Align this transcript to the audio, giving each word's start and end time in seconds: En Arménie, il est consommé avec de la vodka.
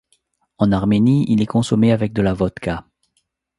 En 0.57 0.71
Arménie, 0.71 1.25
il 1.29 1.43
est 1.43 1.45
consommé 1.45 1.91
avec 1.91 2.11
de 2.11 2.23
la 2.23 2.33
vodka. 2.33 2.87